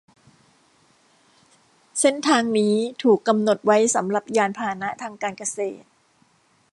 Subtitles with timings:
[1.99, 5.87] เส้นทางนี้ถูกกำหนดไว้สำหรับยานพาหนะทางการเกษตร